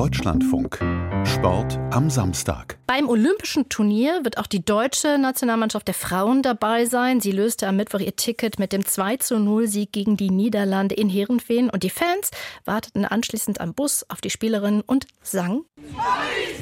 Deutschlandfunk. 0.00 0.78
Sport 1.26 1.78
am 1.90 2.08
Samstag. 2.08 2.78
Beim 2.86 3.06
Olympischen 3.06 3.68
Turnier 3.68 4.20
wird 4.24 4.38
auch 4.38 4.46
die 4.46 4.64
deutsche 4.64 5.18
Nationalmannschaft 5.18 5.86
der 5.88 5.94
Frauen 5.94 6.40
dabei 6.40 6.86
sein. 6.86 7.20
Sie 7.20 7.32
löste 7.32 7.68
am 7.68 7.76
Mittwoch 7.76 8.00
ihr 8.00 8.16
Ticket 8.16 8.58
mit 8.58 8.72
dem 8.72 8.86
2 8.86 9.18
zu 9.18 9.38
0 9.38 9.68
Sieg 9.68 9.92
gegen 9.92 10.16
die 10.16 10.30
Niederlande 10.30 10.94
in 10.94 11.10
Herenfeen 11.10 11.68
und 11.68 11.82
die 11.82 11.90
Fans 11.90 12.30
warteten 12.64 13.04
anschließend 13.04 13.60
am 13.60 13.74
Bus 13.74 14.06
auf 14.08 14.22
die 14.22 14.30
Spielerinnen 14.30 14.80
und 14.80 15.06
sangen. 15.20 15.66
Paris, 15.94 16.59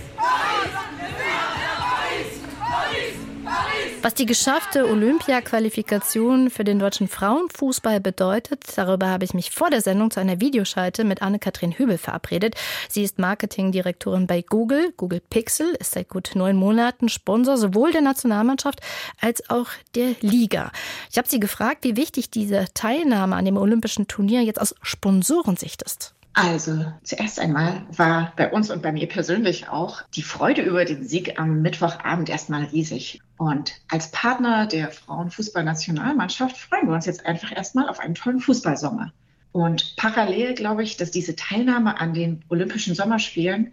was 4.02 4.14
die 4.14 4.26
geschaffte 4.26 4.88
Olympia-Qualifikation 4.88 6.50
für 6.50 6.64
den 6.64 6.78
deutschen 6.78 7.08
Frauenfußball 7.08 8.00
bedeutet, 8.00 8.64
darüber 8.76 9.08
habe 9.08 9.24
ich 9.24 9.34
mich 9.34 9.50
vor 9.50 9.70
der 9.70 9.80
Sendung 9.80 10.10
zu 10.10 10.20
einer 10.20 10.40
Videoschalte 10.40 11.04
mit 11.04 11.22
Anne-Kathrin 11.22 11.72
Hübel 11.72 11.98
verabredet. 11.98 12.54
Sie 12.88 13.02
ist 13.02 13.18
Marketingdirektorin 13.18 14.26
bei 14.26 14.42
Google. 14.42 14.92
Google 14.96 15.20
Pixel 15.20 15.74
ist 15.80 15.92
seit 15.92 16.08
gut 16.08 16.32
neun 16.34 16.56
Monaten 16.56 17.08
Sponsor 17.08 17.56
sowohl 17.56 17.92
der 17.92 18.02
Nationalmannschaft 18.02 18.80
als 19.20 19.48
auch 19.50 19.68
der 19.94 20.14
Liga. 20.20 20.70
Ich 21.10 21.18
habe 21.18 21.28
sie 21.28 21.40
gefragt, 21.40 21.84
wie 21.84 21.96
wichtig 21.96 22.30
diese 22.30 22.66
Teilnahme 22.74 23.36
an 23.36 23.44
dem 23.44 23.56
Olympischen 23.56 24.06
Turnier 24.06 24.42
jetzt 24.42 24.60
aus 24.60 24.74
Sponsorensicht 24.82 25.82
ist. 25.82 26.14
Also 26.34 26.84
zuerst 27.02 27.40
einmal 27.40 27.86
war 27.90 28.32
bei 28.36 28.50
uns 28.52 28.70
und 28.70 28.82
bei 28.82 28.92
mir 28.92 29.08
persönlich 29.08 29.68
auch 29.68 30.02
die 30.14 30.22
Freude 30.22 30.62
über 30.62 30.84
den 30.84 31.02
Sieg 31.02 31.38
am 31.40 31.62
Mittwochabend 31.62 32.28
erstmal 32.28 32.64
riesig. 32.64 33.20
Und 33.36 33.74
als 33.88 34.10
Partner 34.10 34.66
der 34.66 34.90
Frauenfußballnationalmannschaft 34.90 36.56
freuen 36.56 36.86
wir 36.86 36.94
uns 36.94 37.06
jetzt 37.06 37.26
einfach 37.26 37.54
erstmal 37.54 37.88
auf 37.88 37.98
einen 37.98 38.14
tollen 38.14 38.40
Fußballsommer. 38.40 39.12
Und 39.52 39.96
parallel 39.96 40.54
glaube 40.54 40.82
ich, 40.82 40.96
dass 40.96 41.10
diese 41.10 41.34
Teilnahme 41.34 41.98
an 42.00 42.14
den 42.14 42.44
Olympischen 42.48 42.94
Sommerspielen 42.94 43.72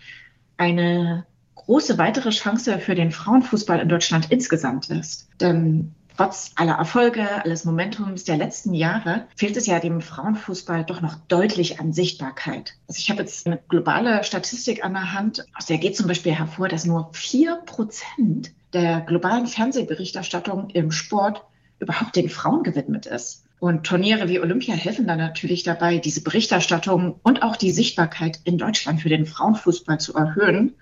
eine 0.57 1.25
große 1.55 1.97
weitere 1.97 2.29
Chance 2.29 2.79
für 2.79 2.95
den 2.95 3.11
Frauenfußball 3.11 3.79
in 3.79 3.89
Deutschland 3.89 4.31
insgesamt 4.31 4.89
ist. 4.89 5.27
Denn 5.39 5.93
Trotz 6.17 6.51
aller 6.55 6.75
Erfolge, 6.75 7.43
alles 7.43 7.65
Momentums 7.65 8.23
der 8.23 8.37
letzten 8.37 8.73
Jahre 8.73 9.27
fehlt 9.35 9.57
es 9.57 9.65
ja 9.65 9.79
dem 9.79 9.99
Frauenfußball 9.99 10.85
doch 10.85 11.01
noch 11.01 11.15
deutlich 11.27 11.81
an 11.81 11.91
Sichtbarkeit. 11.91 12.75
Also 12.87 12.99
ich 12.99 13.09
habe 13.09 13.21
jetzt 13.21 13.45
eine 13.45 13.59
globale 13.67 14.23
Statistik 14.23 14.85
an 14.85 14.93
der 14.93 15.11
Hand, 15.11 15.45
aus 15.55 15.65
der 15.65 15.77
geht 15.77 15.97
zum 15.97 16.07
Beispiel 16.07 16.31
hervor, 16.31 16.69
dass 16.69 16.85
nur 16.85 17.09
vier 17.11 17.55
Prozent 17.65 18.51
der 18.71 19.01
globalen 19.01 19.45
Fernsehberichterstattung 19.45 20.69
im 20.69 20.91
Sport 20.91 21.43
überhaupt 21.79 22.15
den 22.15 22.29
Frauen 22.29 22.63
gewidmet 22.63 23.05
ist. 23.07 23.43
Und 23.59 23.85
Turniere 23.85 24.29
wie 24.29 24.39
Olympia 24.39 24.73
helfen 24.73 25.07
dann 25.07 25.17
natürlich 25.17 25.63
dabei, 25.63 25.97
diese 25.97 26.21
Berichterstattung 26.21 27.19
und 27.23 27.43
auch 27.43 27.57
die 27.57 27.71
Sichtbarkeit 27.71 28.39
in 28.45 28.57
Deutschland 28.57 29.01
für 29.01 29.09
den 29.09 29.25
Frauenfußball 29.25 29.99
zu 29.99 30.13
erhöhen, 30.13 30.75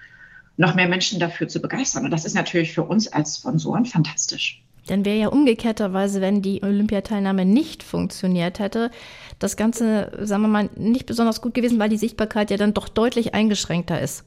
noch 0.57 0.75
mehr 0.75 0.87
Menschen 0.87 1.19
dafür 1.19 1.47
zu 1.47 1.59
begeistern. 1.59 2.05
Und 2.05 2.11
das 2.11 2.25
ist 2.25 2.35
natürlich 2.35 2.73
für 2.73 2.83
uns 2.83 3.07
als 3.07 3.37
Sponsoren 3.37 3.85
fantastisch. 3.85 4.63
Dann 4.87 5.05
wäre 5.05 5.17
ja 5.17 5.27
umgekehrterweise, 5.29 6.19
wenn 6.19 6.41
die 6.41 6.61
Olympiateilnahme 6.61 7.45
nicht 7.45 7.83
funktioniert 7.83 8.59
hätte, 8.59 8.91
das 9.39 9.55
Ganze, 9.55 10.11
sagen 10.21 10.41
wir 10.43 10.49
mal, 10.49 10.69
nicht 10.75 11.05
besonders 11.05 11.41
gut 11.41 11.53
gewesen, 11.53 11.79
weil 11.79 11.89
die 11.89 11.97
Sichtbarkeit 11.97 12.51
ja 12.51 12.57
dann 12.57 12.73
doch 12.73 12.89
deutlich 12.89 13.33
eingeschränkter 13.33 14.01
ist. 14.01 14.25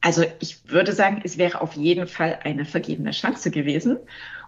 Also 0.00 0.24
ich 0.40 0.68
würde 0.70 0.92
sagen, 0.92 1.20
es 1.24 1.38
wäre 1.38 1.60
auf 1.60 1.74
jeden 1.74 2.06
Fall 2.06 2.38
eine 2.42 2.64
vergebene 2.64 3.10
Chance 3.10 3.50
gewesen. 3.50 3.98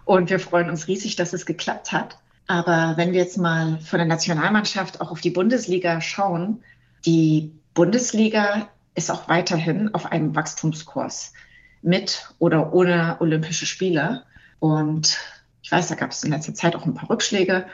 Und 0.05 0.29
wir 0.29 0.39
freuen 0.39 0.69
uns 0.69 0.87
riesig, 0.87 1.15
dass 1.15 1.33
es 1.33 1.45
geklappt 1.45 1.91
hat. 1.91 2.17
Aber 2.47 2.93
wenn 2.97 3.13
wir 3.13 3.19
jetzt 3.19 3.37
mal 3.37 3.79
von 3.79 3.99
der 3.99 4.07
Nationalmannschaft 4.07 4.99
auch 4.99 5.11
auf 5.11 5.21
die 5.21 5.29
Bundesliga 5.29 6.01
schauen, 6.01 6.63
die 7.05 7.51
Bundesliga 7.73 8.69
ist 8.95 9.09
auch 9.09 9.29
weiterhin 9.29 9.93
auf 9.93 10.11
einem 10.11 10.35
Wachstumskurs 10.35 11.33
mit 11.81 12.33
oder 12.39 12.73
ohne 12.73 13.17
Olympische 13.19 13.65
Spiele. 13.65 14.23
Und 14.61 15.17
ich 15.63 15.71
weiß, 15.71 15.87
da 15.87 15.95
gab 15.95 16.11
es 16.11 16.23
in 16.23 16.29
letzter 16.29 16.53
Zeit 16.53 16.75
auch 16.75 16.85
ein 16.85 16.93
paar 16.93 17.09
Rückschläge. 17.09 17.65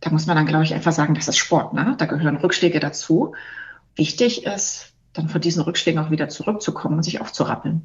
Da 0.00 0.10
muss 0.10 0.26
man 0.26 0.36
dann, 0.36 0.44
glaube 0.44 0.64
ich, 0.64 0.74
einfach 0.74 0.92
sagen, 0.92 1.14
das 1.14 1.26
ist 1.26 1.38
Sport. 1.38 1.72
Ne? 1.72 1.94
Da 1.96 2.04
gehören 2.04 2.36
Rückschläge 2.36 2.80
dazu. 2.80 3.34
Wichtig 3.96 4.44
ist, 4.44 4.92
dann 5.14 5.30
von 5.30 5.40
diesen 5.40 5.62
Rückschlägen 5.62 5.98
auch 5.98 6.10
wieder 6.10 6.28
zurückzukommen 6.28 6.98
und 6.98 7.02
sich 7.02 7.22
aufzurappeln. 7.22 7.82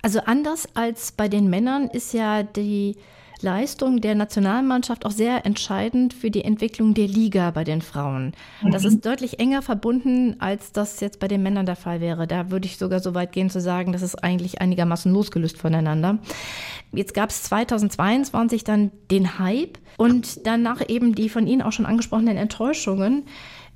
Also 0.00 0.20
anders 0.20 0.68
als 0.74 1.10
bei 1.10 1.26
den 1.26 1.50
Männern 1.50 1.88
ist 1.88 2.14
ja 2.14 2.44
die 2.44 2.96
Leistung 3.42 4.00
der 4.00 4.14
Nationalmannschaft 4.14 5.04
auch 5.04 5.10
sehr 5.10 5.44
entscheidend 5.44 6.14
für 6.14 6.30
die 6.30 6.44
Entwicklung 6.44 6.94
der 6.94 7.06
Liga 7.06 7.50
bei 7.50 7.64
den 7.64 7.82
Frauen. 7.82 8.32
Das 8.62 8.82
mhm. 8.82 8.88
ist 8.88 9.06
deutlich 9.06 9.38
enger 9.38 9.62
verbunden, 9.62 10.36
als 10.38 10.72
das 10.72 11.00
jetzt 11.00 11.18
bei 11.18 11.28
den 11.28 11.42
Männern 11.42 11.66
der 11.66 11.76
Fall 11.76 12.00
wäre. 12.00 12.26
Da 12.26 12.50
würde 12.50 12.66
ich 12.66 12.78
sogar 12.78 13.00
so 13.00 13.14
weit 13.14 13.32
gehen 13.32 13.50
zu 13.50 13.60
sagen, 13.60 13.92
das 13.92 14.02
ist 14.02 14.22
eigentlich 14.22 14.60
einigermaßen 14.60 15.12
losgelöst 15.12 15.58
voneinander. 15.58 16.18
Jetzt 16.96 17.14
gab 17.14 17.30
es 17.30 17.42
2022 17.44 18.64
dann 18.64 18.90
den 19.10 19.38
Hype 19.38 19.78
und 19.96 20.46
danach 20.46 20.86
eben 20.88 21.14
die 21.14 21.28
von 21.28 21.46
Ihnen 21.46 21.62
auch 21.62 21.72
schon 21.72 21.86
angesprochenen 21.86 22.36
Enttäuschungen. 22.36 23.26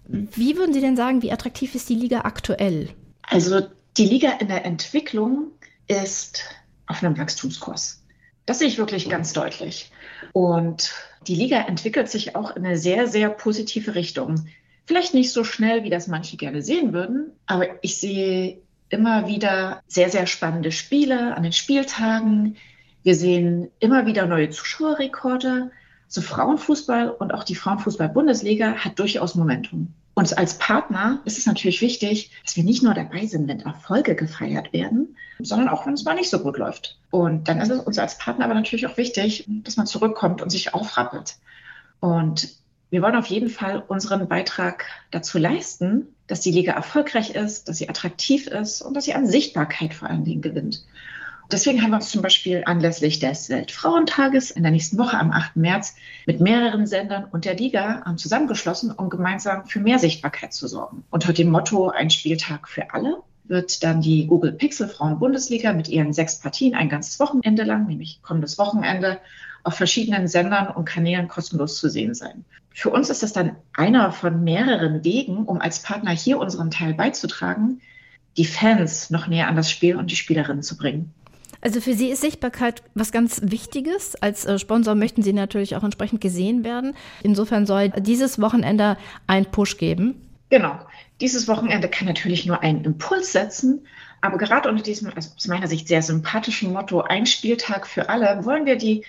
Wie 0.06 0.56
würden 0.56 0.72
Sie 0.72 0.80
denn 0.80 0.96
sagen, 0.96 1.22
wie 1.22 1.32
attraktiv 1.32 1.74
ist 1.74 1.88
die 1.88 1.94
Liga 1.94 2.22
aktuell? 2.22 2.88
Also 3.22 3.62
die 3.96 4.06
Liga 4.06 4.32
in 4.40 4.48
der 4.48 4.64
Entwicklung 4.64 5.52
ist 5.86 6.44
auf 6.86 7.02
einem 7.02 7.16
Wachstumskurs. 7.18 8.02
Das 8.46 8.58
sehe 8.58 8.68
ich 8.68 8.78
wirklich 8.78 9.08
ganz 9.08 9.32
deutlich. 9.32 9.92
Und 10.32 10.92
die 11.26 11.34
Liga 11.34 11.60
entwickelt 11.60 12.10
sich 12.10 12.34
auch 12.34 12.56
in 12.56 12.64
eine 12.64 12.78
sehr, 12.78 13.06
sehr 13.06 13.28
positive 13.30 13.94
Richtung. 13.94 14.48
Vielleicht 14.86 15.14
nicht 15.14 15.32
so 15.32 15.44
schnell, 15.44 15.84
wie 15.84 15.90
das 15.90 16.08
manche 16.08 16.36
gerne 16.36 16.62
sehen 16.62 16.92
würden, 16.92 17.32
aber 17.46 17.66
ich 17.82 17.98
sehe 17.98 18.58
immer 18.88 19.28
wieder 19.28 19.82
sehr, 19.86 20.10
sehr 20.10 20.26
spannende 20.26 20.72
Spiele 20.72 21.36
an 21.36 21.44
den 21.44 21.52
Spieltagen. 21.52 22.56
Wir 23.02 23.14
sehen 23.14 23.70
immer 23.78 24.06
wieder 24.06 24.26
neue 24.26 24.50
Zuschauerrekorde. 24.50 25.70
So 26.08 26.20
Frauenfußball 26.22 27.10
und 27.10 27.32
auch 27.32 27.44
die 27.44 27.54
Frauenfußball-Bundesliga 27.54 28.74
hat 28.74 28.98
durchaus 28.98 29.36
Momentum. 29.36 29.94
Und 30.14 30.36
als 30.36 30.58
Partner 30.58 31.20
ist 31.24 31.38
es 31.38 31.46
natürlich 31.46 31.80
wichtig, 31.80 32.30
dass 32.44 32.56
wir 32.56 32.64
nicht 32.64 32.82
nur 32.82 32.94
dabei 32.94 33.26
sind, 33.26 33.46
wenn 33.48 33.60
Erfolge 33.60 34.16
gefeiert 34.16 34.72
werden, 34.72 35.16
sondern 35.38 35.68
auch, 35.68 35.86
wenn 35.86 35.94
es 35.94 36.04
mal 36.04 36.14
nicht 36.14 36.28
so 36.28 36.40
gut 36.40 36.58
läuft. 36.58 36.98
Und 37.10 37.48
dann 37.48 37.60
ist 37.60 37.70
es 37.70 37.80
uns 37.80 37.98
als 37.98 38.18
Partner 38.18 38.44
aber 38.44 38.54
natürlich 38.54 38.86
auch 38.86 38.96
wichtig, 38.96 39.46
dass 39.48 39.76
man 39.76 39.86
zurückkommt 39.86 40.42
und 40.42 40.50
sich 40.50 40.74
aufrappelt. 40.74 41.36
Und 42.00 42.48
wir 42.90 43.02
wollen 43.02 43.14
auf 43.14 43.26
jeden 43.26 43.48
Fall 43.48 43.84
unseren 43.86 44.26
Beitrag 44.26 44.84
dazu 45.12 45.38
leisten, 45.38 46.08
dass 46.26 46.40
die 46.40 46.50
Liga 46.50 46.72
erfolgreich 46.72 47.36
ist, 47.36 47.68
dass 47.68 47.78
sie 47.78 47.88
attraktiv 47.88 48.48
ist 48.48 48.82
und 48.82 48.94
dass 48.94 49.04
sie 49.04 49.14
an 49.14 49.26
Sichtbarkeit 49.26 49.94
vor 49.94 50.10
allen 50.10 50.24
Dingen 50.24 50.42
gewinnt. 50.42 50.84
Deswegen 51.52 51.82
haben 51.82 51.90
wir 51.90 51.96
uns 51.96 52.10
zum 52.10 52.22
Beispiel 52.22 52.62
anlässlich 52.64 53.18
des 53.18 53.48
Weltfrauentages 53.48 54.52
in 54.52 54.62
der 54.62 54.70
nächsten 54.70 54.98
Woche 54.98 55.18
am 55.18 55.32
8. 55.32 55.56
März 55.56 55.96
mit 56.26 56.40
mehreren 56.40 56.86
Sendern 56.86 57.24
und 57.24 57.44
der 57.44 57.56
Liga 57.56 58.04
zusammengeschlossen, 58.16 58.92
um 58.92 59.10
gemeinsam 59.10 59.66
für 59.66 59.80
mehr 59.80 59.98
Sichtbarkeit 59.98 60.52
zu 60.52 60.68
sorgen. 60.68 61.02
Unter 61.10 61.32
dem 61.32 61.50
Motto 61.50 61.88
Ein 61.88 62.10
Spieltag 62.10 62.68
für 62.68 62.94
alle 62.94 63.22
wird 63.44 63.82
dann 63.82 64.00
die 64.00 64.28
Google 64.28 64.52
Pixel 64.52 64.88
Frauen 64.88 65.18
Bundesliga 65.18 65.72
mit 65.72 65.88
ihren 65.88 66.12
sechs 66.12 66.38
Partien 66.38 66.76
ein 66.76 66.88
ganzes 66.88 67.18
Wochenende 67.18 67.64
lang, 67.64 67.88
nämlich 67.88 68.22
kommendes 68.22 68.56
Wochenende, 68.56 69.18
auf 69.64 69.74
verschiedenen 69.74 70.28
Sendern 70.28 70.68
und 70.68 70.84
Kanälen 70.84 71.26
kostenlos 71.26 71.78
zu 71.78 71.88
sehen 71.90 72.14
sein. 72.14 72.44
Für 72.70 72.90
uns 72.90 73.10
ist 73.10 73.24
das 73.24 73.32
dann 73.32 73.56
einer 73.72 74.12
von 74.12 74.44
mehreren 74.44 75.02
Wegen, 75.04 75.44
um 75.44 75.60
als 75.60 75.80
Partner 75.82 76.12
hier 76.12 76.38
unseren 76.38 76.70
Teil 76.70 76.94
beizutragen, 76.94 77.80
die 78.36 78.44
Fans 78.44 79.10
noch 79.10 79.26
näher 79.26 79.48
an 79.48 79.56
das 79.56 79.70
Spiel 79.70 79.96
und 79.96 80.12
die 80.12 80.16
Spielerinnen 80.16 80.62
zu 80.62 80.76
bringen. 80.76 81.12
Also 81.60 81.80
für 81.80 81.94
Sie 81.94 82.08
ist 82.08 82.22
Sichtbarkeit 82.22 82.82
was 82.94 83.12
ganz 83.12 83.40
Wichtiges. 83.44 84.16
Als 84.16 84.44
äh, 84.44 84.58
Sponsor 84.58 84.94
möchten 84.94 85.22
Sie 85.22 85.32
natürlich 85.32 85.76
auch 85.76 85.84
entsprechend 85.84 86.20
gesehen 86.20 86.64
werden. 86.64 86.94
Insofern 87.22 87.66
soll 87.66 87.90
dieses 87.90 88.40
Wochenende 88.40 88.96
ein 89.26 89.46
Push 89.46 89.76
geben. 89.76 90.26
Genau. 90.48 90.78
Dieses 91.20 91.48
Wochenende 91.48 91.88
kann 91.88 92.08
natürlich 92.08 92.46
nur 92.46 92.62
einen 92.62 92.84
Impuls 92.84 93.32
setzen. 93.32 93.86
Aber 94.20 94.38
gerade 94.38 94.68
unter 94.68 94.82
diesem, 94.82 95.12
also 95.14 95.30
aus 95.36 95.46
meiner 95.48 95.66
Sicht 95.66 95.88
sehr 95.88 96.02
sympathischen 96.02 96.72
Motto, 96.72 97.02
ein 97.02 97.26
Spieltag 97.26 97.86
für 97.86 98.08
alle, 98.08 98.44
wollen 98.44 98.66
wir 98.66 98.76
die 98.76 99.04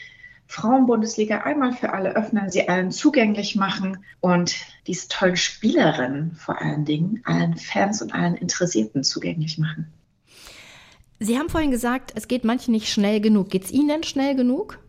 Frauenbundesliga 0.48 1.40
einmal 1.40 1.72
für 1.72 1.94
alle 1.94 2.16
öffnen, 2.16 2.50
sie 2.50 2.68
allen 2.68 2.92
zugänglich 2.92 3.56
machen 3.56 4.04
und 4.20 4.54
diese 4.86 5.08
tollen 5.08 5.38
Spielerinnen 5.38 6.34
vor 6.36 6.62
allen 6.62 6.84
Dingen 6.84 7.22
allen 7.24 7.56
Fans 7.56 8.02
und 8.02 8.14
allen 8.14 8.36
Interessierten 8.36 9.04
zugänglich 9.04 9.58
machen. 9.58 9.94
Sie 11.24 11.38
haben 11.38 11.50
vorhin 11.50 11.70
gesagt, 11.70 12.14
es 12.16 12.28
geht 12.28 12.44
manchen 12.46 12.72
nicht 12.72 12.92
schnell 12.92 13.22
genug. 13.22 13.52
Geht 13.52 13.66
es 13.66 13.72
Ihnen 13.72 13.90
denn 13.90 14.02
schnell 14.02 14.36
genug? 14.36 14.80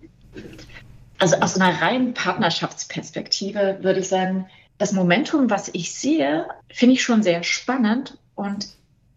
Also 1.19 1.37
aus 1.37 1.61
einer 1.61 1.82
reinen 1.82 2.14
Partnerschaftsperspektive 2.14 3.81
würde 3.82 4.00
ich 4.00 4.08
sagen, 4.08 4.46
das 4.79 4.93
Momentum, 4.93 5.50
was 5.50 5.69
ich 5.75 5.93
sehe, 5.93 6.46
finde 6.70 6.94
ich 6.94 7.02
schon 7.02 7.23
sehr 7.23 7.43
spannend 7.43 8.17
und 8.34 8.69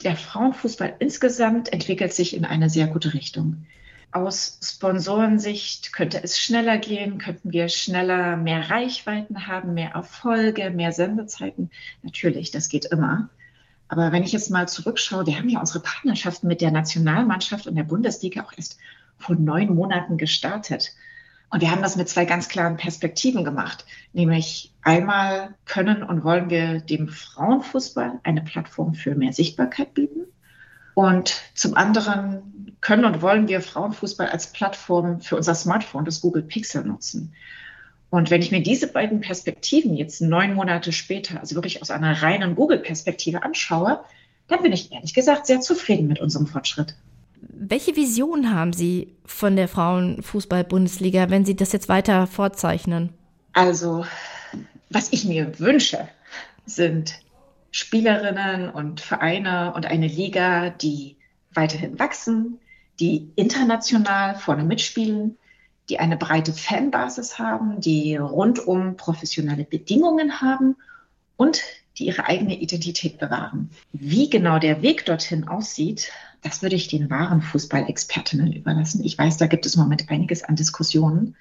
der 0.04 0.18
Frauenfußball 0.18 0.98
insgesamt 1.00 1.72
entwickelt 1.72 2.12
sich 2.12 2.36
in 2.36 2.44
eine 2.44 2.70
sehr 2.70 2.88
gute 2.88 3.14
Richtung. 3.14 3.66
Aus 4.12 4.60
Sponsorensicht 4.62 5.94
könnte 5.94 6.22
es 6.22 6.38
schneller 6.38 6.78
gehen, 6.78 7.18
könnten 7.18 7.54
wir 7.54 7.70
schneller 7.70 8.36
mehr 8.36 8.70
Reichweiten 8.70 9.48
haben, 9.48 9.74
mehr 9.74 9.92
Erfolge, 9.92 10.70
mehr 10.70 10.92
Sendezeiten. 10.92 11.72
Natürlich, 12.04 12.52
das 12.52 12.68
geht 12.68 12.84
immer. 12.84 13.30
Aber 13.88 14.12
wenn 14.12 14.24
ich 14.24 14.32
jetzt 14.32 14.50
mal 14.50 14.68
zurückschaue, 14.68 15.26
wir 15.26 15.38
haben 15.38 15.50
ja 15.50 15.60
unsere 15.60 15.80
Partnerschaften 15.80 16.48
mit 16.48 16.62
der 16.62 16.72
Nationalmannschaft 16.72 17.68
und 17.68 17.76
der 17.76 17.84
Bundesliga 17.84 18.44
auch 18.44 18.54
erst 18.56 18.78
vor 19.18 19.36
neun 19.36 19.76
Monaten 19.76 20.18
gestartet. 20.18 20.92
Und 21.52 21.62
wir 21.62 21.72
haben 21.72 21.84
das 21.84 21.96
mit 21.96 22.10
zwei 22.10 22.26
ganz 22.26 22.50
klaren 22.50 22.78
Perspektiven 22.78 23.44
gemacht. 23.44 23.86
Nämlich 24.14 24.74
einmal 24.82 25.56
können 25.66 26.04
und 26.04 26.24
wollen 26.24 26.50
wir 26.50 26.80
dem 26.80 27.08
Frauenfußball 27.08 28.20
eine 28.24 28.42
Plattform 28.42 28.94
für 28.96 29.16
mehr 29.16 29.34
Sichtbarkeit 29.34 29.94
bieten. 29.94 30.26
Und 30.96 31.42
zum 31.54 31.76
anderen 31.76 32.78
können 32.82 33.06
und 33.06 33.22
wollen 33.22 33.48
wir 33.48 33.62
Frauenfußball 33.62 34.28
als 34.28 34.52
Plattform 34.52 35.22
für 35.22 35.36
unser 35.36 35.56
Smartphone, 35.56 36.06
das 36.06 36.22
Google 36.22 36.44
Pixel, 36.44 36.84
nutzen. 36.84 37.34
Und 38.16 38.32
wenn 38.32 38.42
ich 38.42 38.50
mir 38.50 38.64
diese 38.64 38.88
beiden 38.88 39.20
Perspektiven 39.20 39.94
jetzt 39.94 40.22
neun 40.22 40.54
Monate 40.54 40.94
später, 40.94 41.42
also 41.42 41.54
wirklich 41.56 41.82
aus 41.82 41.92
einer 41.92 42.22
reinen 42.22 42.56
Google-Perspektive 42.56 43.44
anschaue, 43.44 44.00
dann 44.48 44.64
bin 44.64 44.72
ich 44.72 44.94
ehrlich 44.94 45.14
gesagt 45.14 45.48
sehr 45.48 45.60
zufrieden 45.60 46.08
mit 46.08 46.22
unserem 46.22 46.48
Fortschritt. 46.48 46.96
Welche 47.42 47.98
Vision 47.98 48.56
haben 48.56 48.72
Sie 48.72 49.18
von 49.26 49.58
der 49.58 49.68
Frauenfußball-Bundesliga, 49.68 51.30
wenn 51.30 51.44
Sie 51.44 51.58
das 51.58 51.74
jetzt 51.74 51.90
weiter 51.90 52.26
vorzeichnen? 52.26 53.10
Also, 53.52 54.06
was 54.90 55.12
ich 55.12 55.26
mir 55.26 55.60
wünsche, 55.60 56.08
sind 56.66 57.20
Spielerinnen 57.72 58.70
und 58.70 59.02
Vereine 59.02 59.74
und 59.76 59.88
eine 59.88 60.08
Liga, 60.08 60.70
die 60.70 61.18
weiterhin 61.54 62.00
wachsen, 62.00 62.60
die 62.98 63.30
international 63.36 64.36
vorne 64.36 64.64
mitspielen, 64.64 65.38
die 65.90 66.00
eine 66.00 66.18
breite 66.18 66.54
Fanbasis 66.54 67.38
haben, 67.38 67.80
die 67.80 68.16
rundum 68.16 68.98
professionelle 68.98 69.66
Bedingungen 69.66 70.42
haben 70.42 70.76
und 71.38 71.62
die 71.98 72.08
ihre 72.08 72.26
eigene 72.28 72.60
Identität 72.60 73.20
bewahren. 73.20 73.70
Wie 73.94 74.30
genau 74.30 74.60
der 74.60 74.82
Weg 74.82 75.06
dorthin 75.06 75.48
aussieht, 75.48 76.12
das 76.42 76.62
würde 76.62 76.76
ich 76.76 76.88
den 76.88 77.10
wahren 77.10 77.42
Fußballexpertinnen 77.42 78.52
überlassen. 78.52 79.04
Ich 79.04 79.18
weiß, 79.18 79.38
da 79.38 79.48
gibt 79.48 79.66
es 79.66 79.76
im 79.76 79.82
Moment 79.82 80.10
einiges 80.10 80.44
an 80.44 80.56
Diskussionen. 80.56 81.36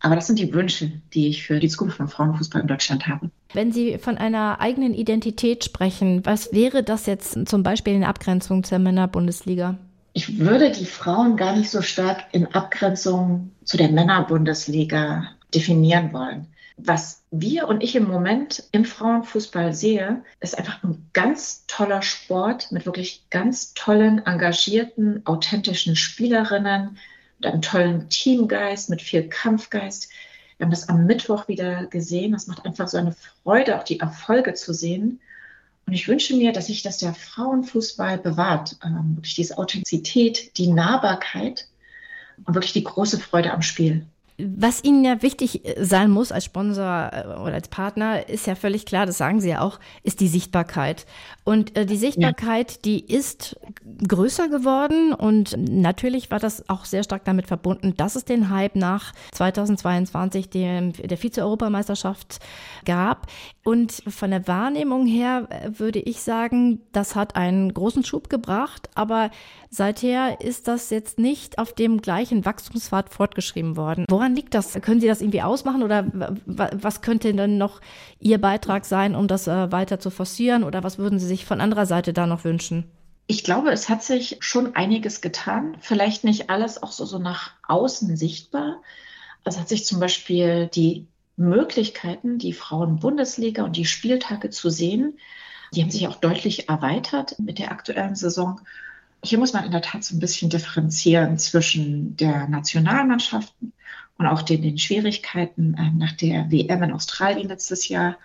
Aber 0.00 0.14
das 0.14 0.28
sind 0.28 0.38
die 0.38 0.52
Wünsche, 0.54 0.92
die 1.12 1.28
ich 1.28 1.44
für 1.44 1.58
die 1.58 1.68
Zukunft 1.68 1.96
von 1.96 2.08
Frauenfußball 2.08 2.60
in 2.62 2.68
Deutschland 2.68 3.08
habe. 3.08 3.30
Wenn 3.52 3.72
Sie 3.72 3.98
von 3.98 4.16
einer 4.16 4.60
eigenen 4.60 4.94
Identität 4.94 5.64
sprechen, 5.64 6.24
was 6.24 6.52
wäre 6.52 6.84
das 6.84 7.06
jetzt 7.06 7.48
zum 7.48 7.62
Beispiel 7.64 7.94
in 7.94 8.04
Abgrenzung 8.04 8.62
zur 8.62 8.78
Männerbundesliga? 8.78 9.76
Ich 10.18 10.40
würde 10.40 10.72
die 10.72 10.84
Frauen 10.84 11.36
gar 11.36 11.54
nicht 11.54 11.70
so 11.70 11.80
stark 11.80 12.24
in 12.32 12.52
Abgrenzung 12.52 13.52
zu 13.64 13.76
der 13.76 13.88
Männerbundesliga 13.88 15.28
definieren 15.54 16.12
wollen 16.12 16.48
was 16.78 17.24
wir 17.32 17.66
und 17.66 17.82
ich 17.82 17.96
im 17.96 18.04
Moment 18.04 18.62
im 18.70 18.84
Frauenfußball 18.84 19.74
sehe, 19.74 20.22
ist 20.40 20.56
einfach 20.56 20.82
ein 20.84 21.10
ganz 21.12 21.64
toller 21.66 22.02
Sport 22.02 22.70
mit 22.70 22.86
wirklich 22.86 23.24
ganz 23.30 23.74
tollen, 23.74 24.24
engagierten, 24.24 25.22
authentischen 25.26 25.96
Spielerinnen, 25.96 26.96
mit 27.38 27.52
einem 27.52 27.62
tollen 27.62 28.08
Teamgeist, 28.08 28.90
mit 28.90 29.02
viel 29.02 29.28
Kampfgeist. 29.28 30.10
Wir 30.56 30.64
haben 30.64 30.70
das 30.70 30.88
am 30.88 31.06
Mittwoch 31.06 31.48
wieder 31.48 31.86
gesehen. 31.86 32.32
Es 32.34 32.46
macht 32.46 32.64
einfach 32.64 32.88
so 32.88 32.96
eine 32.96 33.14
Freude, 33.42 33.78
auch 33.78 33.84
die 33.84 34.00
Erfolge 34.00 34.54
zu 34.54 34.72
sehen. 34.72 35.20
Und 35.88 35.94
ich 35.94 36.06
wünsche 36.06 36.36
mir, 36.36 36.52
dass 36.52 36.66
sich 36.66 36.82
das 36.82 36.98
der 36.98 37.14
Frauenfußball 37.14 38.18
bewahrt. 38.18 38.76
Ähm, 38.84 39.16
wirklich 39.16 39.36
diese 39.36 39.56
Authentizität, 39.56 40.58
die 40.58 40.66
Nahbarkeit 40.66 41.66
und 42.44 42.52
wirklich 42.54 42.74
die 42.74 42.84
große 42.84 43.18
Freude 43.18 43.54
am 43.54 43.62
Spiel. 43.62 44.04
Was 44.40 44.84
Ihnen 44.84 45.04
ja 45.04 45.20
wichtig 45.20 45.64
äh, 45.64 45.84
sein 45.84 46.10
muss 46.10 46.30
als 46.30 46.44
Sponsor 46.44 47.10
äh, 47.12 47.26
oder 47.40 47.54
als 47.54 47.66
Partner, 47.68 48.28
ist 48.28 48.46
ja 48.46 48.54
völlig 48.54 48.86
klar, 48.86 49.04
das 49.04 49.18
sagen 49.18 49.40
Sie 49.40 49.48
ja 49.48 49.60
auch, 49.60 49.80
ist 50.04 50.20
die 50.20 50.28
Sichtbarkeit. 50.28 51.06
Und 51.42 51.76
äh, 51.76 51.86
die 51.86 51.96
Sichtbarkeit, 51.96 52.72
ja. 52.72 52.78
die 52.84 53.00
ist 53.00 53.58
größer 54.06 54.48
geworden 54.48 55.12
und 55.12 55.56
natürlich 55.58 56.30
war 56.30 56.38
das 56.38 56.68
auch 56.68 56.84
sehr 56.84 57.02
stark 57.02 57.24
damit 57.24 57.46
verbunden, 57.48 57.94
dass 57.96 58.14
es 58.14 58.24
den 58.24 58.50
Hype 58.50 58.76
nach 58.76 59.12
2022 59.32 60.50
dem, 60.50 60.92
der 60.92 61.18
Vize-Europameisterschaft 61.18 62.38
gab. 62.84 63.26
Und 63.64 64.02
von 64.08 64.30
der 64.30 64.46
Wahrnehmung 64.46 65.06
her 65.06 65.48
würde 65.66 65.98
ich 65.98 66.22
sagen, 66.22 66.80
das 66.92 67.16
hat 67.16 67.36
einen 67.36 67.74
großen 67.74 68.04
Schub 68.04 68.30
gebracht, 68.30 68.88
aber 68.94 69.30
seither 69.68 70.40
ist 70.40 70.68
das 70.68 70.90
jetzt 70.90 71.18
nicht 71.18 71.58
auf 71.58 71.72
dem 71.72 72.00
gleichen 72.00 72.44
Wachstumspfad 72.44 73.10
fortgeschrieben 73.10 73.76
worden. 73.76 74.04
Woran 74.08 74.27
woran 74.28 74.36
liegt 74.36 74.54
das? 74.54 74.74
Können 74.82 75.00
Sie 75.00 75.06
das 75.06 75.20
irgendwie 75.20 75.42
ausmachen 75.42 75.82
oder 75.82 76.06
was 76.44 77.00
könnte 77.00 77.32
denn 77.32 77.56
noch 77.56 77.80
Ihr 78.20 78.38
Beitrag 78.38 78.84
sein, 78.84 79.14
um 79.14 79.26
das 79.26 79.48
äh, 79.48 79.72
weiter 79.72 80.00
zu 80.00 80.10
forcieren 80.10 80.64
oder 80.64 80.82
was 80.82 80.98
würden 80.98 81.18
Sie 81.18 81.26
sich 81.26 81.46
von 81.46 81.60
anderer 81.60 81.86
Seite 81.86 82.12
da 82.12 82.26
noch 82.26 82.44
wünschen? 82.44 82.84
Ich 83.26 83.44
glaube, 83.44 83.70
es 83.70 83.88
hat 83.88 84.02
sich 84.02 84.38
schon 84.40 84.74
einiges 84.74 85.20
getan. 85.20 85.76
Vielleicht 85.80 86.24
nicht 86.24 86.50
alles 86.50 86.82
auch 86.82 86.92
so, 86.92 87.04
so 87.04 87.18
nach 87.18 87.52
außen 87.66 88.16
sichtbar. 88.16 88.82
Es 89.44 89.58
hat 89.58 89.68
sich 89.68 89.86
zum 89.86 90.00
Beispiel 90.00 90.66
die 90.66 91.06
Möglichkeiten, 91.36 92.38
die 92.38 92.52
Frauen-Bundesliga 92.52 93.64
und 93.64 93.76
die 93.76 93.84
Spieltage 93.84 94.50
zu 94.50 94.70
sehen, 94.70 95.18
die 95.74 95.82
haben 95.82 95.90
sich 95.90 96.08
auch 96.08 96.16
deutlich 96.16 96.68
erweitert 96.68 97.38
mit 97.38 97.58
der 97.58 97.70
aktuellen 97.70 98.14
Saison. 98.14 98.60
Hier 99.22 99.38
muss 99.38 99.52
man 99.52 99.64
in 99.64 99.72
der 99.72 99.82
Tat 99.82 100.04
so 100.04 100.16
ein 100.16 100.20
bisschen 100.20 100.48
differenzieren 100.48 101.38
zwischen 101.38 102.16
der 102.16 102.48
Nationalmannschaften 102.48 103.72
und 104.18 104.26
auch 104.26 104.42
den, 104.42 104.62
den 104.62 104.78
Schwierigkeiten 104.78 105.74
äh, 105.74 105.90
nach 105.96 106.12
der 106.12 106.50
WM 106.50 106.82
in 106.82 106.92
Australien 106.92 107.48
letztes 107.48 107.88
Jahr 107.88 108.18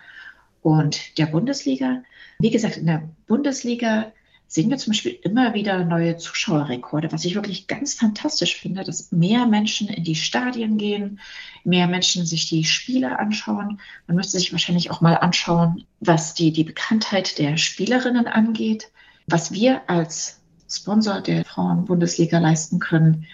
und 0.62 1.18
der 1.18 1.26
Bundesliga. 1.26 2.02
Wie 2.38 2.50
gesagt, 2.50 2.76
in 2.76 2.86
der 2.86 3.08
Bundesliga 3.26 4.12
sehen 4.46 4.70
wir 4.70 4.76
zum 4.76 4.92
Beispiel 4.92 5.18
immer 5.22 5.54
wieder 5.54 5.84
neue 5.84 6.16
Zuschauerrekorde, 6.16 7.12
was 7.12 7.24
ich 7.24 7.34
wirklich 7.34 7.66
ganz 7.66 7.94
fantastisch 7.94 8.56
finde, 8.56 8.84
dass 8.84 9.10
mehr 9.10 9.46
Menschen 9.46 9.88
in 9.88 10.04
die 10.04 10.14
Stadien 10.14 10.78
gehen, 10.78 11.20
mehr 11.64 11.86
Menschen 11.86 12.26
sich 12.26 12.48
die 12.48 12.64
Spiele 12.64 13.18
anschauen. 13.18 13.80
Man 14.06 14.16
müsste 14.16 14.38
sich 14.38 14.52
wahrscheinlich 14.52 14.90
auch 14.90 15.00
mal 15.00 15.16
anschauen, 15.16 15.84
was 16.00 16.34
die, 16.34 16.52
die 16.52 16.64
Bekanntheit 16.64 17.38
der 17.38 17.56
Spielerinnen 17.56 18.26
angeht. 18.26 18.90
Was 19.26 19.52
wir 19.52 19.88
als 19.88 20.40
Sponsor 20.70 21.20
der 21.20 21.44
Frauen-Bundesliga 21.44 22.38
leisten 22.38 22.78
können, 22.78 23.26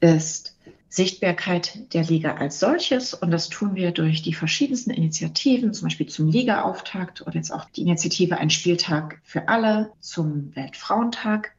ist 0.00 0.55
Sichtbarkeit 0.96 1.92
der 1.92 2.04
Liga 2.04 2.36
als 2.36 2.58
solches. 2.58 3.12
Und 3.12 3.30
das 3.30 3.50
tun 3.50 3.74
wir 3.74 3.90
durch 3.90 4.22
die 4.22 4.32
verschiedensten 4.32 4.90
Initiativen, 4.90 5.74
zum 5.74 5.88
Beispiel 5.88 6.06
zum 6.06 6.28
Ligaauftakt 6.28 7.20
oder 7.20 7.34
jetzt 7.34 7.50
auch 7.50 7.66
die 7.66 7.82
Initiative 7.82 8.38
Ein 8.38 8.48
Spieltag 8.48 9.20
für 9.22 9.48
alle 9.48 9.92
zum 10.00 10.56
Weltfrauentag. 10.56 11.52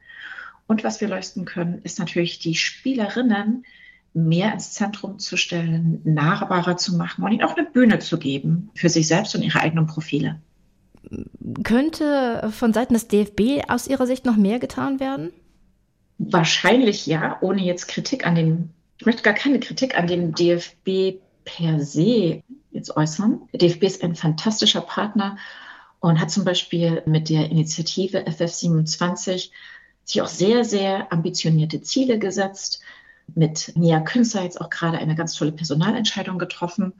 Und 0.65 0.83
was 0.83 1.01
wir 1.01 1.07
leisten 1.07 1.45
können, 1.45 1.81
ist 1.83 1.99
natürlich 1.99 2.39
die 2.39 2.55
Spielerinnen 2.55 3.63
mehr 4.15 4.51
ins 4.53 4.71
Zentrum 4.71 5.19
zu 5.19 5.37
stellen, 5.37 6.01
nahbarer 6.03 6.75
zu 6.75 6.97
machen 6.97 7.23
und 7.23 7.31
ihnen 7.31 7.43
auch 7.43 7.55
eine 7.55 7.69
Bühne 7.69 7.99
zu 7.99 8.17
geben 8.17 8.71
für 8.73 8.89
sich 8.89 9.07
selbst 9.07 9.35
und 9.35 9.43
ihre 9.43 9.61
eigenen 9.61 9.85
Profile. 9.85 10.41
Könnte 11.63 12.49
von 12.51 12.73
Seiten 12.73 12.95
des 12.95 13.07
DFB 13.07 13.69
aus 13.69 13.87
Ihrer 13.87 14.07
Sicht 14.07 14.25
noch 14.25 14.35
mehr 14.35 14.57
getan 14.57 14.99
werden? 14.99 15.29
Wahrscheinlich 16.17 17.05
ja, 17.05 17.37
ohne 17.41 17.61
jetzt 17.61 17.87
Kritik 17.87 18.25
an 18.25 18.33
den 18.33 18.73
ich 18.97 19.05
möchte 19.05 19.23
gar 19.23 19.33
keine 19.33 19.59
Kritik 19.59 19.97
an 19.97 20.07
dem 20.07 20.33
DFB 20.33 21.19
per 21.45 21.79
se 21.79 22.43
jetzt 22.71 22.95
äußern. 22.95 23.47
Der 23.53 23.59
DFB 23.59 23.83
ist 23.83 24.03
ein 24.03 24.15
fantastischer 24.15 24.81
Partner 24.81 25.37
und 25.99 26.19
hat 26.19 26.31
zum 26.31 26.45
Beispiel 26.45 27.03
mit 27.05 27.29
der 27.29 27.49
Initiative 27.49 28.25
FF27 28.25 29.51
sich 30.03 30.21
auch 30.21 30.27
sehr, 30.27 30.63
sehr 30.63 31.11
ambitionierte 31.11 31.81
Ziele 31.81 32.19
gesetzt. 32.19 32.81
Mit 33.35 33.73
Nia 33.75 33.99
Künzer 33.99 34.43
jetzt 34.43 34.61
auch 34.61 34.69
gerade 34.69 34.97
eine 34.97 35.15
ganz 35.15 35.33
tolle 35.33 35.51
Personalentscheidung 35.51 36.39
getroffen. 36.39 36.93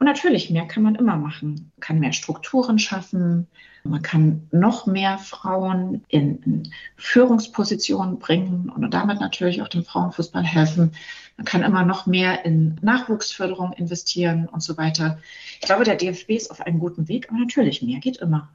Und 0.00 0.06
natürlich, 0.06 0.48
mehr 0.48 0.66
kann 0.66 0.82
man 0.82 0.94
immer 0.94 1.16
machen. 1.16 1.70
Man 1.76 1.80
kann 1.80 2.00
mehr 2.00 2.14
Strukturen 2.14 2.78
schaffen. 2.78 3.46
Man 3.84 4.00
kann 4.00 4.48
noch 4.50 4.86
mehr 4.86 5.18
Frauen 5.18 6.02
in, 6.08 6.42
in 6.42 6.72
Führungspositionen 6.96 8.18
bringen 8.18 8.72
und 8.74 8.90
damit 8.94 9.20
natürlich 9.20 9.60
auch 9.60 9.68
dem 9.68 9.84
Frauenfußball 9.84 10.42
helfen. 10.42 10.92
Man 11.36 11.44
kann 11.44 11.62
immer 11.62 11.84
noch 11.84 12.06
mehr 12.06 12.46
in 12.46 12.78
Nachwuchsförderung 12.80 13.74
investieren 13.74 14.48
und 14.48 14.62
so 14.62 14.78
weiter. 14.78 15.18
Ich 15.60 15.66
glaube, 15.66 15.84
der 15.84 15.96
DFB 15.96 16.30
ist 16.30 16.50
auf 16.50 16.62
einem 16.62 16.78
guten 16.78 17.06
Weg, 17.06 17.28
aber 17.28 17.38
natürlich, 17.38 17.82
mehr 17.82 18.00
geht 18.00 18.16
immer. 18.16 18.48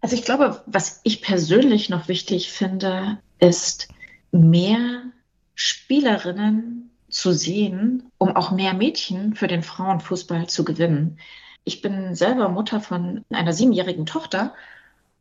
Also 0.00 0.14
ich 0.14 0.24
glaube, 0.24 0.62
was 0.66 1.00
ich 1.02 1.22
persönlich 1.22 1.88
noch 1.88 2.06
wichtig 2.06 2.52
finde, 2.52 3.18
ist 3.40 3.88
mehr 4.30 5.02
Spielerinnen 5.56 6.83
zu 7.14 7.32
sehen, 7.32 8.10
um 8.18 8.34
auch 8.34 8.50
mehr 8.50 8.74
Mädchen 8.74 9.36
für 9.36 9.46
den 9.46 9.62
Frauenfußball 9.62 10.48
zu 10.48 10.64
gewinnen. 10.64 11.18
Ich 11.62 11.80
bin 11.80 12.16
selber 12.16 12.48
Mutter 12.48 12.80
von 12.80 13.24
einer 13.30 13.52
siebenjährigen 13.52 14.04
Tochter 14.04 14.52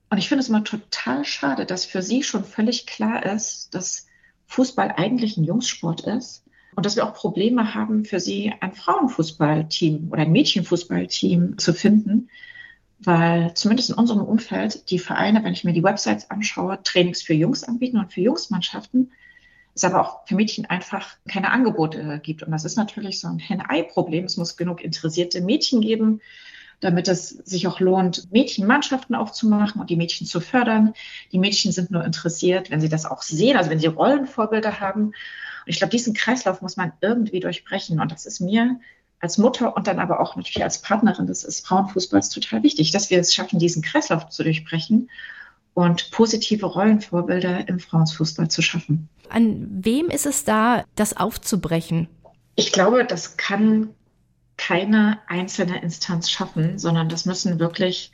und 0.10 0.18
ich 0.18 0.28
finde 0.28 0.42
es 0.42 0.50
immer 0.50 0.64
total 0.64 1.24
schade, 1.24 1.68
dass 1.68 1.86
für 1.86 2.02
sie 2.02 2.24
schon 2.24 2.46
völlig 2.46 2.88
klar 2.88 3.24
ist, 3.24 3.76
dass 3.76 4.08
Fußball 4.48 4.96
eigentlich 4.98 5.38
ein 5.38 5.44
Jungssport 5.44 6.02
ist 6.02 6.44
und 6.76 6.88
dass 6.88 6.96
wir 6.96 7.06
auch 7.06 7.14
Probleme 7.14 7.76
haben, 7.76 8.06
für 8.06 8.20
sie 8.20 8.52
ein 8.60 8.74
Frauenfußballteam 8.74 10.10
oder 10.12 10.24
ein 10.24 10.32
Mädchenfußballteam 10.32 11.60
zu 11.60 11.74
finden, 11.74 12.28
weil 12.98 13.54
zumindest 13.54 13.92
in 13.92 13.96
unserem 13.96 14.22
Umfeld 14.22 14.90
die 14.90 15.00
Vereine, 15.00 15.44
wenn 15.44 15.54
ich 15.54 15.64
mir 15.64 15.74
die 15.74 15.84
Websites 15.84 16.32
anschaue, 16.32 16.82
Trainings 16.82 17.22
für 17.22 17.36
Jungs 17.36 17.64
anbieten 17.64 18.00
und 18.00 18.12
für 18.12 18.22
Jungsmannschaften, 18.22 19.12
es 19.76 19.84
aber 19.84 20.02
auch 20.02 20.28
für 20.28 20.36
Mädchen 20.36 20.66
einfach 20.66 21.16
keine 21.28 21.52
Angebote 21.52 22.20
gibt. 22.24 22.44
Und 22.44 22.52
das 22.52 22.66
ist 22.66 22.78
natürlich 22.78 23.20
so 23.20 23.28
ein 23.28 23.40
Henne-Ei-Problem. 23.40 24.26
Es 24.26 24.38
muss 24.38 24.56
genug 24.56 24.82
interessierte 24.84 25.42
Mädchen 25.42 25.82
geben, 25.82 26.22
damit 26.80 27.08
es 27.08 27.30
sich 27.30 27.68
auch 27.68 27.80
lohnt, 27.80 28.32
Mädchenmannschaften 28.32 29.16
aufzumachen 29.16 29.82
und 29.82 29.90
die 29.90 29.96
Mädchen 29.96 30.28
zu 30.28 30.42
fördern. 30.42 30.94
Die 31.32 31.40
Mädchen 31.40 31.72
sind 31.72 31.92
nur 31.92 32.04
interessiert, 32.04 32.70
wenn 32.70 32.82
sie 32.82 32.90
das 32.90 33.06
auch 33.06 33.22
sehen, 33.22 33.58
also 33.58 33.70
wenn 33.70 33.80
sie 33.80 33.88
Rollenvorbilder 33.88 34.80
haben. 34.80 35.06
Und 35.06 35.14
ich 35.66 35.78
glaube, 35.78 35.92
diesen 35.92 36.14
Kreislauf 36.14 36.62
muss 36.62 36.78
man 36.78 36.92
irgendwie 37.02 37.40
durchbrechen. 37.40 38.00
Und 38.00 38.12
das 38.12 38.26
ist 38.26 38.42
mir 38.42 38.80
als 39.20 39.38
Mutter 39.38 39.76
und 39.76 39.88
dann 39.88 40.00
aber 40.00 40.20
auch 40.20 40.36
natürlich 40.36 40.64
als 40.64 40.82
Partnerin 40.82 41.28
des 41.28 41.62
Frauenfußballs 41.62 42.30
total 42.30 42.62
wichtig, 42.62 42.92
dass 42.92 43.10
wir 43.10 43.20
es 43.20 43.34
schaffen, 43.34 43.58
diesen 43.58 43.82
Kreislauf 43.82 44.28
zu 44.28 44.44
durchbrechen 44.44 45.10
und 45.74 46.12
positive 46.12 46.66
Rollenvorbilder 46.66 47.68
im 47.68 47.80
Frauenfußball 47.80 48.50
zu 48.50 48.62
schaffen. 48.62 49.10
An 49.30 49.68
wem 49.84 50.10
ist 50.10 50.26
es 50.26 50.44
da, 50.44 50.84
das 50.96 51.18
aufzubrechen? 51.18 52.08
Ich 52.56 52.72
glaube, 52.72 53.06
das 53.06 53.38
kann 53.38 53.90
keine 54.58 55.20
einzelne 55.28 55.82
Instanz 55.82 56.30
schaffen, 56.30 56.78
sondern 56.78 57.10
das 57.10 57.26
müssen 57.26 57.60
wirklich 57.60 58.12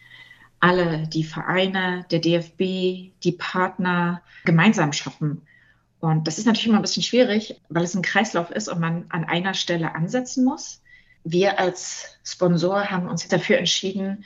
alle, 0.61 1.07
die 1.07 1.23
Vereine, 1.23 2.05
der 2.11 2.19
DFB, 2.19 3.11
die 3.23 3.35
Partner 3.37 4.21
gemeinsam 4.45 4.93
schaffen. 4.93 5.41
Und 5.99 6.27
das 6.27 6.37
ist 6.37 6.45
natürlich 6.45 6.67
immer 6.67 6.77
ein 6.77 6.81
bisschen 6.81 7.03
schwierig, 7.03 7.59
weil 7.67 7.83
es 7.83 7.95
ein 7.95 8.01
Kreislauf 8.01 8.51
ist 8.51 8.69
und 8.69 8.79
man 8.79 9.05
an 9.09 9.25
einer 9.25 9.53
Stelle 9.53 9.95
ansetzen 9.95 10.45
muss. 10.45 10.81
Wir 11.25 11.59
als 11.59 12.05
Sponsor 12.23 12.89
haben 12.89 13.07
uns 13.07 13.27
dafür 13.27 13.57
entschieden, 13.57 14.25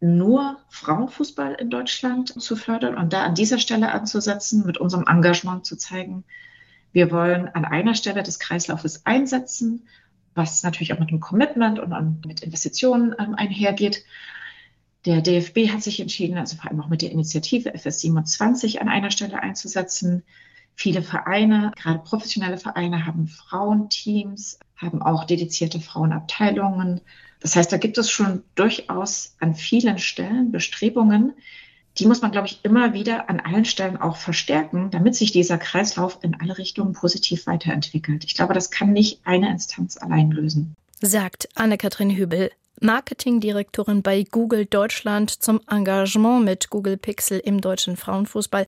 nur 0.00 0.58
Frauenfußball 0.68 1.54
in 1.54 1.70
Deutschland 1.70 2.40
zu 2.40 2.56
fördern 2.56 2.96
und 2.96 3.12
da 3.12 3.24
an 3.24 3.34
dieser 3.34 3.58
Stelle 3.58 3.92
anzusetzen, 3.92 4.66
mit 4.66 4.78
unserem 4.78 5.04
Engagement 5.06 5.64
zu 5.64 5.76
zeigen, 5.76 6.24
wir 6.94 7.10
wollen 7.10 7.48
an 7.48 7.64
einer 7.64 7.96
Stelle 7.96 8.22
des 8.22 8.38
Kreislaufes 8.38 9.04
einsetzen, 9.04 9.88
was 10.34 10.62
natürlich 10.62 10.92
auch 10.92 11.00
mit 11.00 11.08
einem 11.08 11.20
Commitment 11.20 11.80
und 11.80 12.24
mit 12.24 12.40
Investitionen 12.40 13.14
ähm, 13.18 13.34
einhergeht. 13.34 14.04
Der 15.04 15.20
DFB 15.20 15.70
hat 15.70 15.82
sich 15.82 16.00
entschieden, 16.00 16.38
also 16.38 16.56
vor 16.56 16.70
allem 16.70 16.80
auch 16.80 16.88
mit 16.88 17.02
der 17.02 17.10
Initiative 17.10 17.74
FS27 17.74 18.78
an 18.78 18.88
einer 18.88 19.10
Stelle 19.10 19.42
einzusetzen. 19.42 20.22
Viele 20.76 21.02
Vereine, 21.02 21.72
gerade 21.76 21.98
professionelle 21.98 22.58
Vereine, 22.58 23.06
haben 23.06 23.26
Frauenteams, 23.26 24.60
haben 24.76 25.02
auch 25.02 25.24
dedizierte 25.24 25.80
Frauenabteilungen. 25.80 27.00
Das 27.44 27.56
heißt, 27.56 27.70
da 27.70 27.76
gibt 27.76 27.98
es 27.98 28.10
schon 28.10 28.42
durchaus 28.54 29.36
an 29.38 29.54
vielen 29.54 29.98
Stellen 29.98 30.50
Bestrebungen, 30.50 31.34
die 31.98 32.06
muss 32.06 32.22
man, 32.22 32.32
glaube 32.32 32.46
ich, 32.46 32.60
immer 32.62 32.94
wieder 32.94 33.28
an 33.28 33.38
allen 33.38 33.66
Stellen 33.66 33.98
auch 33.98 34.16
verstärken, 34.16 34.90
damit 34.90 35.14
sich 35.14 35.30
dieser 35.30 35.58
Kreislauf 35.58 36.20
in 36.22 36.40
alle 36.40 36.56
Richtungen 36.56 36.94
positiv 36.94 37.46
weiterentwickelt. 37.46 38.24
Ich 38.24 38.34
glaube, 38.34 38.54
das 38.54 38.70
kann 38.70 38.94
nicht 38.94 39.20
eine 39.24 39.50
Instanz 39.50 39.98
allein 39.98 40.30
lösen. 40.30 40.74
Sagt 41.02 41.50
Anne-Kathrin 41.54 42.16
Hübel, 42.16 42.50
Marketingdirektorin 42.80 44.00
bei 44.00 44.24
Google 44.24 44.64
Deutschland 44.64 45.30
zum 45.30 45.60
Engagement 45.68 46.46
mit 46.46 46.70
Google 46.70 46.96
Pixel 46.96 47.40
im 47.40 47.60
deutschen 47.60 47.98
Frauenfußball. 47.98 48.64